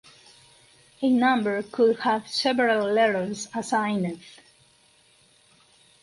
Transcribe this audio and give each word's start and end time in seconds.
A 1.03 1.11
number 1.11 1.61
could 1.61 1.99
have 1.99 2.27
several 2.27 2.91
letters 2.91 3.47
assigned. 3.53 4.19